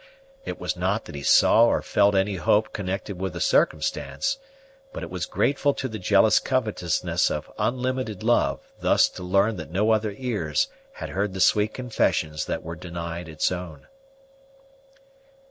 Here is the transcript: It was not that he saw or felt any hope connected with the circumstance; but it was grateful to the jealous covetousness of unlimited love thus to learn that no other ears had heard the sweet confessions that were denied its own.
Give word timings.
It 0.45 0.59
was 0.59 0.75
not 0.75 1.05
that 1.05 1.13
he 1.13 1.21
saw 1.21 1.65
or 1.67 1.83
felt 1.83 2.15
any 2.15 2.37
hope 2.37 2.73
connected 2.73 3.19
with 3.19 3.33
the 3.33 3.39
circumstance; 3.39 4.39
but 4.91 5.03
it 5.03 5.11
was 5.11 5.27
grateful 5.27 5.75
to 5.75 5.87
the 5.87 5.99
jealous 5.99 6.39
covetousness 6.39 7.29
of 7.29 7.51
unlimited 7.59 8.23
love 8.23 8.61
thus 8.79 9.07
to 9.09 9.21
learn 9.21 9.57
that 9.57 9.69
no 9.69 9.91
other 9.91 10.15
ears 10.17 10.69
had 10.93 11.09
heard 11.09 11.35
the 11.35 11.39
sweet 11.39 11.75
confessions 11.75 12.45
that 12.45 12.63
were 12.63 12.75
denied 12.75 13.29
its 13.29 13.51
own. 13.51 13.85